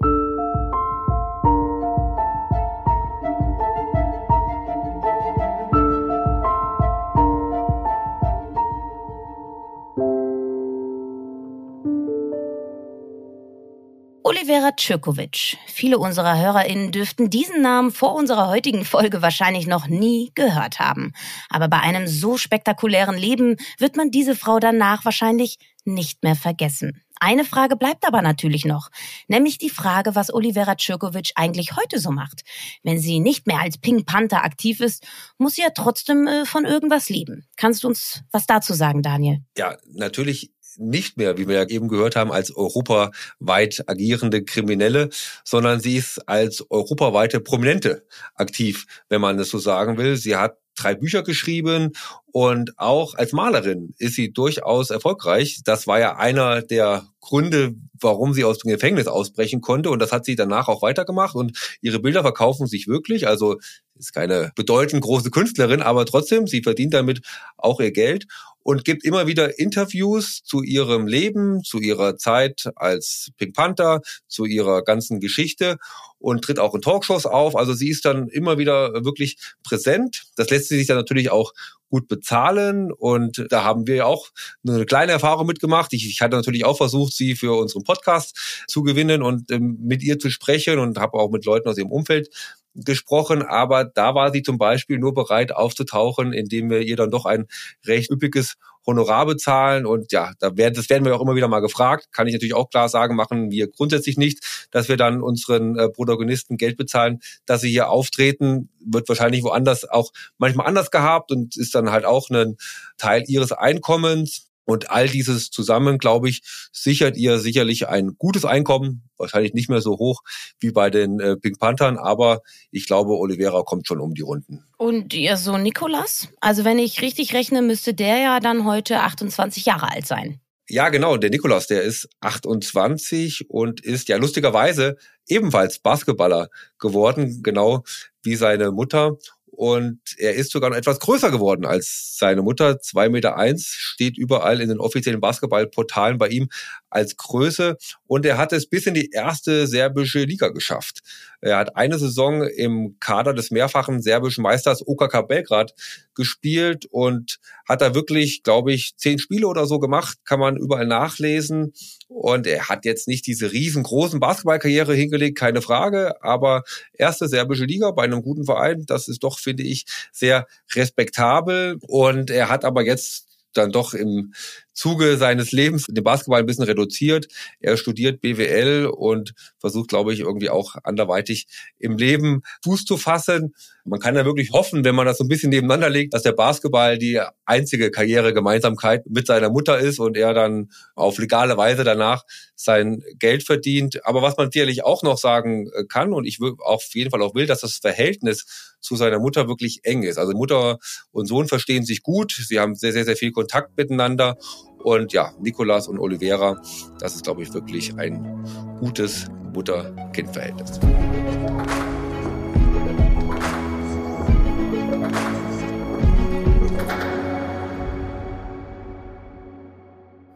[14.32, 15.58] Olivera Cirkovic.
[15.68, 21.12] Viele unserer HörerInnen dürften diesen Namen vor unserer heutigen Folge wahrscheinlich noch nie gehört haben.
[21.50, 27.02] Aber bei einem so spektakulären Leben wird man diese Frau danach wahrscheinlich nicht mehr vergessen.
[27.20, 28.90] Eine Frage bleibt aber natürlich noch,
[29.28, 32.44] nämlich die Frage, was Olivera Cirkovic eigentlich heute so macht.
[32.84, 35.06] Wenn sie nicht mehr als Pink Panther aktiv ist,
[35.38, 37.46] muss sie ja trotzdem äh, von irgendwas leben.
[37.58, 39.42] Kannst du uns was dazu sagen, Daniel?
[39.58, 45.10] Ja, natürlich nicht mehr, wie wir ja eben gehört haben, als europaweit agierende Kriminelle,
[45.44, 48.06] sondern sie ist als europaweite Prominente
[48.36, 50.16] aktiv, wenn man es so sagen will.
[50.16, 51.92] Sie hat drei Bücher geschrieben
[52.32, 55.62] und auch als Malerin ist sie durchaus erfolgreich.
[55.66, 60.12] Das war ja einer der Gründe, warum sie aus dem Gefängnis ausbrechen konnte und das
[60.12, 63.28] hat sie danach auch weitergemacht und ihre Bilder verkaufen sich wirklich.
[63.28, 63.58] Also
[63.98, 67.22] ist keine bedeutend große Künstlerin, aber trotzdem, sie verdient damit
[67.58, 68.26] auch ihr Geld
[68.64, 74.46] und gibt immer wieder Interviews zu ihrem Leben, zu ihrer Zeit als Pink Panther, zu
[74.46, 75.78] ihrer ganzen Geschichte
[76.22, 77.56] und tritt auch in Talkshows auf.
[77.56, 80.24] Also sie ist dann immer wieder wirklich präsent.
[80.36, 81.54] Das lässt sie sich dann natürlich auch
[81.90, 84.30] gut bezahlen und da haben wir ja auch
[84.66, 85.92] eine kleine Erfahrung mitgemacht.
[85.92, 90.02] Ich, ich hatte natürlich auch versucht, sie für unseren Podcast zu gewinnen und ähm, mit
[90.02, 92.30] ihr zu sprechen und habe auch mit Leuten aus ihrem Umfeld
[92.76, 97.26] gesprochen, aber da war sie zum Beispiel nur bereit aufzutauchen, indem wir ihr dann doch
[97.26, 97.48] ein
[97.86, 98.56] recht üppiges
[98.86, 99.86] Honorar bezahlen.
[99.86, 102.08] Und ja, da werden, das werden wir auch immer wieder mal gefragt.
[102.12, 105.90] Kann ich natürlich auch klar sagen, machen wir grundsätzlich nicht, dass wir dann unseren äh,
[105.90, 108.70] Protagonisten Geld bezahlen, dass sie hier auftreten.
[108.84, 112.58] Wird wahrscheinlich woanders auch manchmal anders gehabt und ist dann halt auch ein
[112.98, 114.51] Teil ihres Einkommens.
[114.72, 119.04] Und all dieses zusammen, glaube ich, sichert ihr sicherlich ein gutes Einkommen.
[119.18, 120.22] Wahrscheinlich nicht mehr so hoch
[120.60, 124.64] wie bei den äh, Pink Panthern, aber ich glaube, Oliveira kommt schon um die Runden.
[124.78, 126.30] Und ihr Sohn Nikolas?
[126.40, 130.40] Also wenn ich richtig rechne, müsste der ja dann heute 28 Jahre alt sein.
[130.70, 131.18] Ja, genau.
[131.18, 134.96] Der Nikolas, der ist 28 und ist ja lustigerweise
[135.28, 136.48] ebenfalls Basketballer
[136.80, 137.84] geworden, genau
[138.24, 139.18] wie seine Mutter.
[139.52, 142.80] Und er ist sogar noch etwas größer geworden als seine Mutter.
[142.80, 146.50] Zwei Meter eins steht überall in den offiziellen Basketballportalen bei ihm
[146.90, 147.78] als Größe.
[148.08, 151.02] Und er hat es bis in die erste serbische Liga geschafft.
[151.42, 155.74] Er hat eine Saison im Kader des mehrfachen serbischen Meisters OKK Belgrad
[156.14, 160.86] gespielt und hat da wirklich, glaube ich, zehn Spiele oder so gemacht, kann man überall
[160.86, 161.74] nachlesen.
[162.08, 167.92] Und er hat jetzt nicht diese riesengroßen Basketballkarriere hingelegt, keine Frage, aber erste serbische Liga
[167.92, 171.78] bei einem guten Verein, das ist doch, finde ich, sehr respektabel.
[171.82, 174.34] Und er hat aber jetzt dann doch im
[174.74, 177.28] Zuge seines Lebens den Basketball ein bisschen reduziert.
[177.60, 183.54] Er studiert BWL und versucht, glaube ich, irgendwie auch anderweitig im Leben Fuß zu fassen.
[183.84, 186.34] Man kann ja wirklich hoffen, wenn man das so ein bisschen nebeneinander legt, dass der
[186.34, 192.24] Basketball die einzige Karrieregemeinsamkeit mit seiner Mutter ist und er dann auf legale Weise danach
[192.56, 194.06] sein Geld verdient.
[194.06, 197.36] Aber was man sicherlich auch noch sagen äh, kann und ich auf jeden Fall auch
[197.36, 200.18] will, dass das Verhältnis zu seiner Mutter wirklich eng ist.
[200.18, 200.80] Also Mutter
[201.12, 202.32] und Sohn verstehen sich gut.
[202.32, 204.38] Sie haben sehr, sehr, sehr viel Kontakt miteinander.
[204.84, 206.62] Und ja, Nikolas und Oliveira,
[207.00, 208.44] das ist, glaube ich, wirklich ein
[208.80, 210.80] gutes Mutter-Kind-Verhältnis.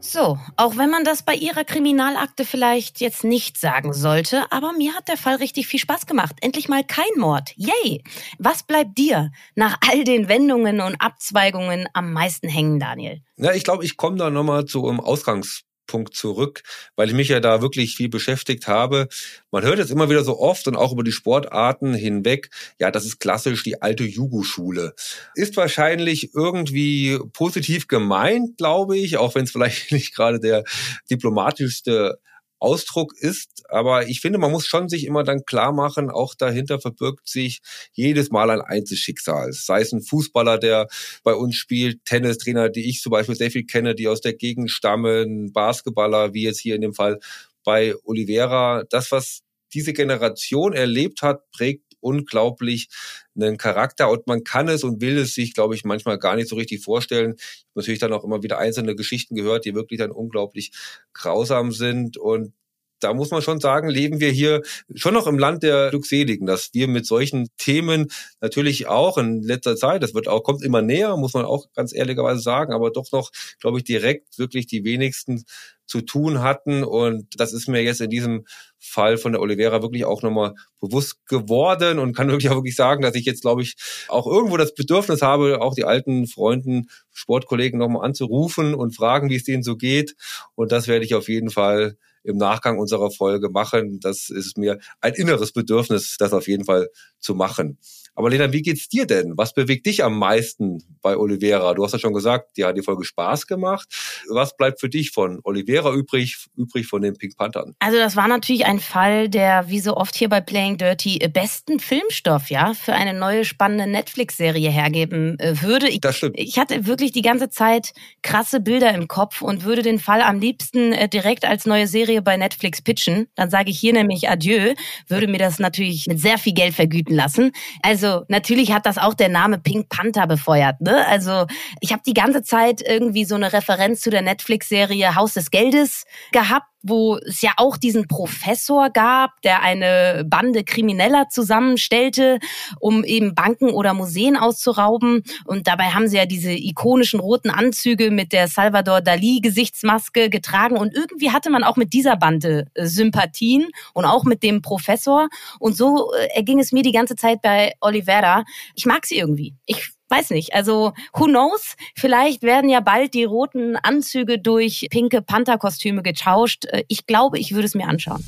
[0.08, 4.94] So, auch wenn man das bei ihrer Kriminalakte vielleicht jetzt nicht sagen sollte, aber mir
[4.94, 6.36] hat der Fall richtig viel Spaß gemacht.
[6.42, 7.54] Endlich mal kein Mord.
[7.56, 8.04] Yay!
[8.38, 13.24] Was bleibt dir nach all den Wendungen und Abzweigungen am meisten hängen, Daniel?
[13.38, 16.64] Ja, ich glaube, ich komme da nochmal zu einem Ausgangs Punkt zurück,
[16.96, 19.08] weil ich mich ja da wirklich viel beschäftigt habe.
[19.52, 23.06] Man hört jetzt immer wieder so oft und auch über die Sportarten hinweg, ja, das
[23.06, 24.94] ist klassisch die alte Jugo-Schule.
[25.36, 30.64] Ist wahrscheinlich irgendwie positiv gemeint, glaube ich, auch wenn es vielleicht nicht gerade der
[31.10, 32.20] diplomatischste
[32.66, 33.64] Ausdruck ist.
[33.70, 37.60] Aber ich finde, man muss schon sich immer dann klar machen, auch dahinter verbirgt sich
[37.94, 39.54] jedes Mal ein Einzelschicksal.
[39.54, 40.88] Sei es ein Fußballer, der
[41.24, 44.72] bei uns spielt, Tennistrainer, die ich zum Beispiel sehr viel kenne, die aus der Gegend
[44.72, 47.20] stammen, Basketballer, wie jetzt hier in dem Fall
[47.64, 48.84] bei Oliveira.
[48.90, 49.42] Das, was
[49.74, 52.90] diese Generation erlebt hat, prägt unglaublich
[53.36, 56.48] einen Charakter und man kann es und will es sich, glaube ich, manchmal gar nicht
[56.50, 57.36] so richtig vorstellen.
[57.74, 60.72] Natürlich dann auch immer wieder einzelne Geschichten gehört, die wirklich dann unglaublich
[61.14, 62.54] grausam sind und
[63.00, 64.62] da muss man schon sagen, leben wir hier
[64.94, 68.08] schon noch im Land der Glückseligen, dass wir mit solchen Themen
[68.42, 71.94] natürlich auch in letzter Zeit, das wird auch, kommt immer näher, muss man auch ganz
[71.94, 75.44] ehrlicherweise sagen, aber doch noch, glaube ich, direkt wirklich die wenigsten
[75.86, 76.84] zu tun hatten.
[76.84, 78.46] Und das ist mir jetzt in diesem
[78.80, 83.02] Fall von der Oliveira wirklich auch nochmal bewusst geworden und kann wirklich auch wirklich sagen,
[83.02, 83.76] dass ich jetzt, glaube ich,
[84.08, 89.36] auch irgendwo das Bedürfnis habe, auch die alten Freunden, Sportkollegen nochmal anzurufen und fragen, wie
[89.36, 90.16] es denen so geht.
[90.56, 94.00] Und das werde ich auf jeden Fall im Nachgang unserer Folge machen.
[94.02, 97.78] Das ist mir ein inneres Bedürfnis, das auf jeden Fall zu machen.
[98.16, 99.34] Aber Lena, wie geht's dir denn?
[99.36, 101.74] Was bewegt dich am meisten bei Oliveira?
[101.74, 103.90] Du hast ja schon gesagt, dir hat die Folge Spaß gemacht.
[104.30, 107.76] Was bleibt für dich von Oliveira übrig, übrig von den Pink Panthern?
[107.80, 111.80] Also das war natürlich ein Fall, der wie so oft hier bei Playing Dirty besten
[111.80, 115.90] Filmstoff, ja, für eine neue spannende Netflix-Serie hergeben äh, würde.
[115.90, 116.40] Ich, das stimmt.
[116.40, 120.40] Ich hatte wirklich die ganze Zeit krasse Bilder im Kopf und würde den Fall am
[120.40, 123.28] liebsten äh, direkt als neue Serie bei Netflix pitchen.
[123.36, 124.74] Dann sage ich hier nämlich Adieu,
[125.08, 127.52] würde mir das natürlich mit sehr viel Geld vergüten lassen.
[127.82, 130.80] Also also natürlich hat das auch der Name Pink Panther befeuert.
[130.82, 131.08] Ne?
[131.08, 131.48] Also
[131.80, 136.04] ich habe die ganze Zeit irgendwie so eine Referenz zu der Netflix-Serie Haus des Geldes
[136.32, 142.40] gehabt wo es ja auch diesen Professor gab, der eine Bande Krimineller zusammenstellte,
[142.80, 145.24] um eben Banken oder Museen auszurauben.
[145.46, 150.78] Und dabei haben sie ja diese ikonischen roten Anzüge mit der Salvador Dali Gesichtsmaske getragen.
[150.78, 155.28] Und irgendwie hatte man auch mit dieser Bande äh, Sympathien und auch mit dem Professor.
[155.60, 158.44] Und so äh, erging es mir die ganze Zeit bei Oliveira.
[158.76, 159.56] Ich mag sie irgendwie.
[159.66, 160.54] Ich weiß nicht.
[160.54, 161.76] Also, who knows?
[161.96, 166.66] Vielleicht werden ja bald die roten Anzüge durch pinke Pantherkostüme getauscht.
[166.66, 168.24] Äh, ich glaube, ich würde es mir anschauen.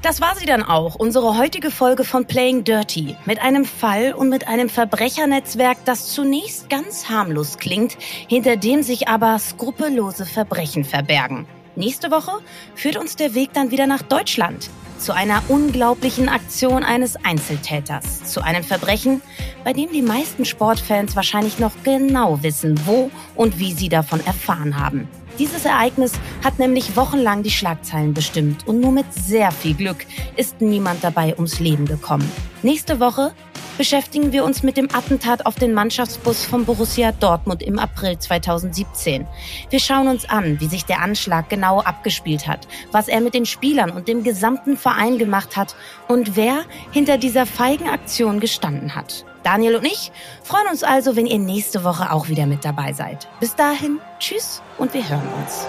[0.00, 3.16] Das war sie dann auch, unsere heutige Folge von Playing Dirty.
[3.26, 7.96] Mit einem Fall und mit einem Verbrechernetzwerk, das zunächst ganz harmlos klingt,
[8.28, 11.46] hinter dem sich aber skrupellose Verbrechen verbergen.
[11.74, 12.32] Nächste Woche
[12.76, 18.42] führt uns der Weg dann wieder nach Deutschland zu einer unglaublichen Aktion eines Einzeltäters, zu
[18.42, 19.22] einem Verbrechen,
[19.64, 24.78] bei dem die meisten Sportfans wahrscheinlich noch genau wissen, wo und wie sie davon erfahren
[24.78, 25.08] haben.
[25.38, 26.12] Dieses Ereignis
[26.42, 30.04] hat nämlich wochenlang die Schlagzeilen bestimmt und nur mit sehr viel Glück
[30.36, 32.28] ist niemand dabei ums Leben gekommen.
[32.64, 33.32] Nächste Woche
[33.76, 39.28] beschäftigen wir uns mit dem Attentat auf den Mannschaftsbus von Borussia Dortmund im April 2017.
[39.70, 43.46] Wir schauen uns an, wie sich der Anschlag genau abgespielt hat, was er mit den
[43.46, 45.76] Spielern und dem gesamten Verein gemacht hat
[46.08, 49.24] und wer hinter dieser feigen Aktion gestanden hat.
[49.42, 50.12] Daniel und ich
[50.42, 53.28] freuen uns also, wenn ihr nächste Woche auch wieder mit dabei seid.
[53.40, 55.66] Bis dahin, tschüss und wir hören uns.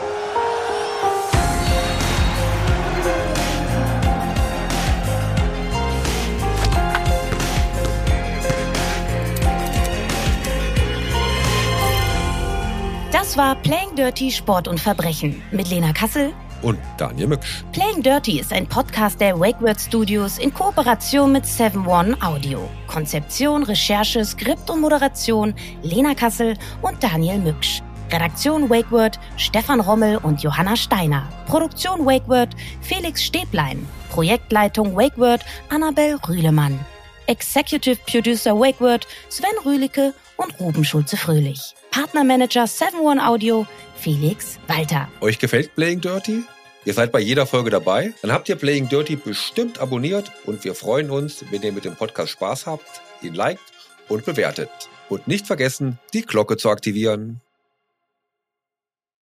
[13.11, 17.63] Das war Playing Dirty Sport und Verbrechen mit Lena Kassel und Daniel Mücksch.
[17.71, 22.67] Playing Dirty ist ein Podcast der WakeWord Studios in Kooperation mit 7-One Audio.
[22.87, 25.53] Konzeption, Recherche, Skript und Moderation
[25.83, 27.81] Lena Kassel und Daniel Mücksch.
[28.11, 31.29] Redaktion WakeWord Stefan Rommel und Johanna Steiner.
[31.45, 33.87] Produktion WakeWord Felix Stäblein.
[34.09, 36.79] Projektleitung WakeWord Annabel Rühlemann.
[37.27, 41.75] Executive Producer WakeWord Sven Rühlicke und Ruben Schulze-Fröhlich.
[41.91, 43.67] Partnermanager 7-One Audio
[43.99, 45.09] Felix Walter.
[45.19, 46.43] Euch gefällt Playing Dirty?
[46.85, 48.13] Ihr seid bei jeder Folge dabei?
[48.21, 51.95] Dann habt ihr Playing Dirty bestimmt abonniert und wir freuen uns, wenn ihr mit dem
[51.95, 53.61] Podcast Spaß habt, ihn liked
[54.07, 54.69] und bewertet.
[55.09, 57.41] Und nicht vergessen, die Glocke zu aktivieren.